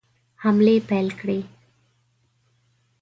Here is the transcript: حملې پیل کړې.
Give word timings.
حملې 0.43 0.75
پیل 0.89 1.07
کړې. 1.19 1.39